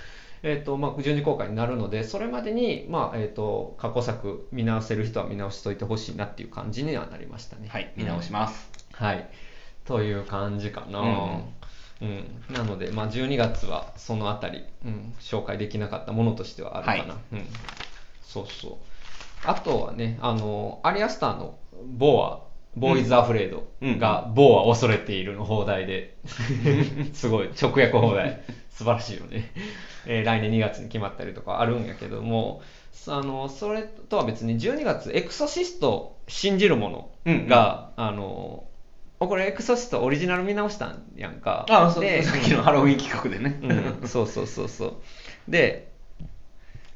[0.43, 7.69] えーとまあ、順次公開になるのでそれまでに、まあえー、と過去作見直せる人は見直しといてほしいなっていう感じにはなりましたね。
[7.69, 9.31] はい見直します、はい、
[9.85, 10.99] という感じかな。
[10.99, 11.45] うん
[12.03, 17.15] うんなので、まあ、12月はそのあたり、うん、紹介できなかったものとしてはあるかな。
[17.15, 17.47] はいうん、
[18.21, 18.94] そうそう。
[19.47, 22.41] あとはね、あの、アリアスターのボーア、
[22.77, 23.99] ボーイズ・アフレードうん。
[23.99, 26.17] が、ボーア恐れているの放題で、
[27.13, 29.53] すごい、直訳放題、素晴らしいよね。
[30.07, 32.63] えー来年2月に決まったりとかあるんやけども、
[33.07, 38.65] あの、それとは別に12月、エクソシスト信じるものが、あの、
[39.19, 41.67] これエクソシストオリジナル見直したんやんか。
[41.69, 43.59] あそうでさっきのハロウィン企画でね、
[44.01, 44.95] うん、そうそうそうそう。
[45.49, 45.94] で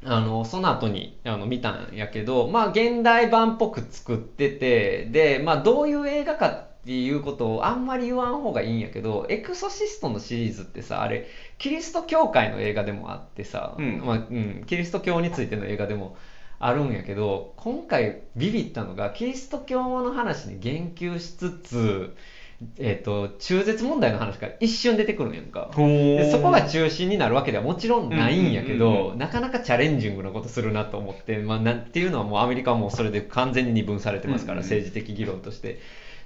[0.04, 11.26] あのその後にあの見たんやけどまあ現代版っぽく作っててでまあどういう映画かっていうことをあんまり言わん方がいいんやけどエクソシストのシリーズってさあれ
[11.58, 14.02] キリスト教会の映画でもあってさ、うん。
[14.04, 16.16] まあうん、キリスト教についての映画でも
[16.60, 22.16] あるんやけど今回ビビったのがキリスト教の話に言及しつつ
[22.76, 25.70] えー、と中絶問題の話が一瞬出てくるんやんか。
[25.76, 29.12] でそこが中心になるわけではもちろんないんやけど、うんうんうん。
[29.12, 35.78] うんなかなかチャレンジングなことするなと思って、まあ、なんていうのはもうアメリカはもうそれで完全に二分されてますから、政治的議論として。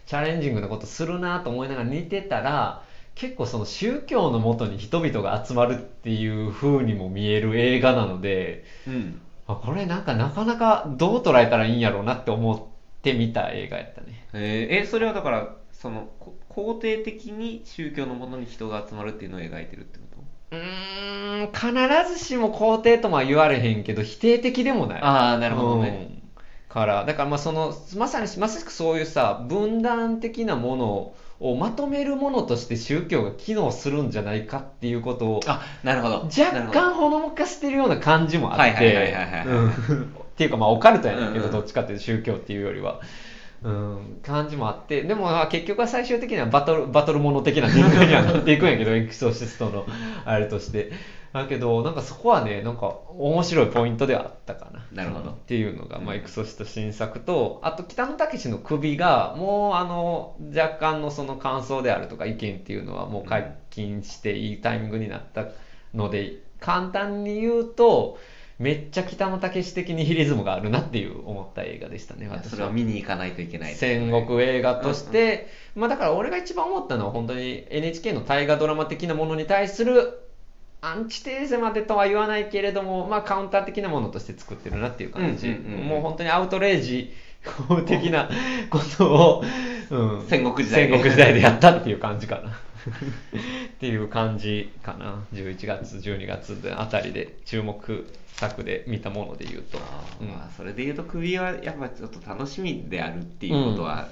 [0.07, 2.83] チャレンジングなことするなと思いながら似てたら
[3.15, 9.21] 結構その宗教のもとに人々が集まるっていう風にも見える映画なのでうん。
[9.47, 12.63] あこれなんかなかなかどう捉えたらいいんやろうなって思っ
[13.03, 14.27] て見た映画やったね。
[14.33, 14.83] えー。
[14.83, 20.03] えそれはだからそのこ肯定的に宗教のものに人が集まるっていうのを描いてるってこ
[20.53, 25.01] うーん必ずしも肯定とは言われへんけど否定的でもない。
[25.01, 26.23] とああなるほどね、うん。
[26.69, 36.17] からだからまあそのまさにまさしくそういうさ分断的なものをまとめるものとして宗教が機能するんじゃないかっていうことをあなるほど。
[36.27, 39.71] 若干ほのめかしてるような感じもあっはいはいはいてはいはいうん。
[39.71, 39.75] っ
[40.37, 43.01] ていうかまあオカルトやねんけうんうんどどっちかっていうと宗教っていうよりは。
[43.65, 49.87] うん、感じもあってでもまあ結局は最終的にはバトルバトルもの的な展開にはなっていくんやけどエクソシストの
[50.25, 50.93] あれとして。
[51.33, 54.87] だけどなんかそこはねなんか面白いポイントではあったかな。
[54.93, 55.31] なるほど。
[55.31, 65.47] っていうのが、まあ、うんエクソシスト新作とあと北野武の首がもうあの若干のその感想であるとか意見っていうのはもう解禁していいタイミングになった
[65.95, 68.19] ので簡単に言うと
[68.59, 80.21] めっちゃ北野武的にヒリズムがあるなっていう思った映画でしたね私それは見に行かないといけないです戦ね国映画として、まあだから俺が一番思ったのは本当に NHK の大河ドラマ的なものに対する
[80.85, 85.49] アンチテーゼまでとは言わないけれども、まあカウンター的なものとして作ってるなっていう感じ。
[85.49, 87.13] うんうんうんうんもう本当にアウトレイジ
[87.87, 88.29] 的な
[88.71, 89.45] ことを、
[89.91, 92.59] うん、戦国時代戦国時代でやったっていう感じかな。
[92.91, 95.25] っていう感じかな。
[95.33, 99.79] 11月、12月あたりで注目作で見たもので言うと。
[100.21, 100.29] うん。
[100.29, 104.09] まあそれで言うと首はやっぱちょっと楽しみであるっていうことは、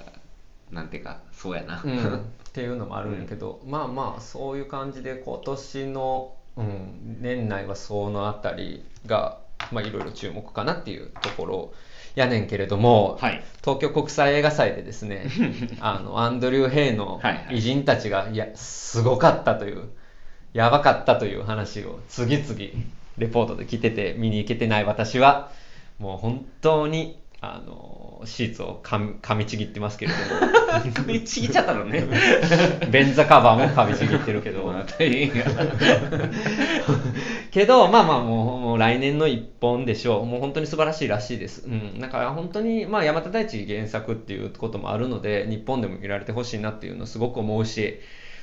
[0.70, 2.20] なんていうかそうやな、うん、 っ
[2.52, 9.38] ていうのもあるんやけど、まあまあそういう感じで今年の、うん、年内はそのあたりが
[9.72, 11.74] まあいろいろ注目かなっていうところ
[12.14, 13.42] やねんけれども、はい。
[13.62, 15.27] 東京国際映画祭でですね
[15.81, 17.59] あのアンドリュー・ヘイのはいはい。
[17.59, 19.90] 偉人たちがいやすごかったという
[20.53, 22.59] やばかったという話を次々
[23.18, 25.51] レポートで来てて見に行けてない私は
[25.99, 30.92] もう本当にあのシーツを噛み噛みちぎってますけれども。
[30.94, 32.07] 首ちぎっちゃったのね。
[32.92, 34.64] 便座カバーも噛みちぎってるけど。
[34.68, 35.44] まあ大変や
[37.50, 40.26] けどまあまあもうもう来年の一本でしょう。
[40.26, 48.00] もう本当に素晴らしいらしいです、うん、だから本当にまあ山田大地原作っていうこともあるので日本でも見られてほしいなっていうのをすごく思うし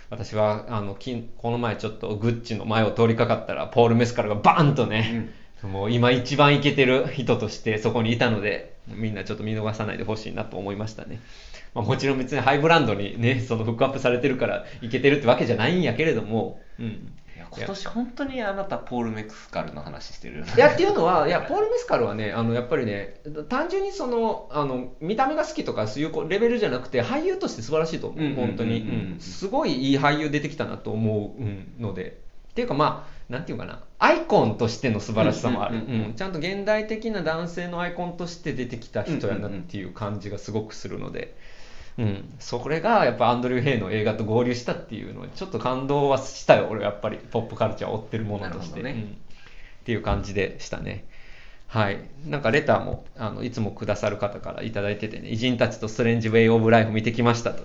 [0.10, 11.20] 私はあのきこの前ちょっとグッチの前を通りかかったらポール・メスカルがバーンとね、もう今一番イケてる人としてそこにいたので、みんなちょっと見逃さないでほしいなと思いましたね。
[11.74, 17.14] まあ、もちろん別にハイブランドにね、そのフックアップされてるからイケてるってわけじゃないんやけれども、うん。
[17.52, 28.84] 今年本当にあなたポール・メクスカルの話してるいやっていうのは、いや、ポール・メスカルはね、あのやっぱりね、単純にそのあの見た目が好きとか、そういうレベルじゃなくて、俳優として素晴らしいと思う、うんうんうんうん本当に、う
[29.16, 29.20] ん。
[29.20, 32.18] すごいいい俳優出てきたなと思ううんので、
[32.52, 35.82] っていうか、まあ、なんていうかな、アイコンとしての素晴らしさもある、
[36.16, 41.36] ちゃんと現代的な男性のアイコンとして出てきた人やなっていう感じがすごくするので。
[41.98, 47.18] うん、それがやっぱアンドリュー・ヘイの映画と合流したっていうのはちょっと感動はしたよ俺はやっぱり。
[47.18, 48.92] ポップカルチャーを追ってるものとして、ね。
[48.92, 49.02] うん。
[49.02, 49.06] っ
[49.84, 51.06] ていう感じでしたね。
[51.66, 52.00] はい。
[52.26, 57.64] なんかレターもあのいつもくださる方からいただいててね偉人たちとストレンジ・ウェイ・オブ・ライフ見てきましたと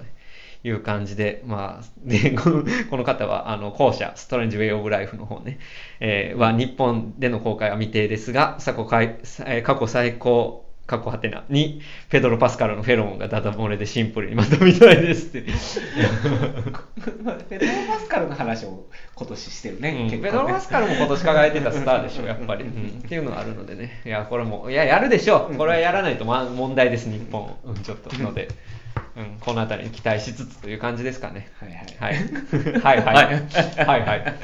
[0.64, 5.58] いう感じで、まあ、で このこの方はあの後者ストレンジ・ウェイ・オブ・ライフの方ね、
[6.00, 15.42] えーは日本での公開は未定ですが過去過去最高過去はてなにペドロ・パスカルのフェロモンがダダ漏れでシンプルにまとめたいですって。
[17.48, 22.64] ペドロ・パスカルの話を今年してるね、うんペドロ・パスカルも今年輝いてたスターでしょ、やっぱり。
[22.64, 23.00] うん。
[23.04, 28.48] っていうのがあるのでね、いや、これも、いや、やるでしょう、これはやらないと、まあ、問題です、日本、うん、ちょっとので、
[29.16, 31.50] うん、このあたりに期待しつつという感じですかね。
[31.60, 32.16] はいはい
[32.80, 34.34] はい、はい、はい、はい、はい。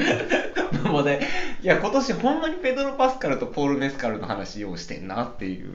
[0.85, 1.21] もうね、
[1.63, 5.75] いや、今年ほんまにペドロ・パスカルとポール・メスカルの話をしてんなっていう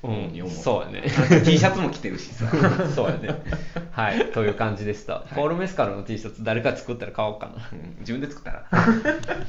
[0.00, 0.54] ふうに思う。
[0.54, 1.02] そうやね
[1.44, 2.50] T シャツも着てるしさ。
[2.94, 3.42] そうやね。
[3.90, 5.24] はい、 という感じでした。
[5.34, 7.68] ポール・メスカルの T シャツ、誰か作ったら買おうかな。
[7.72, 8.64] うん自分で作ったら。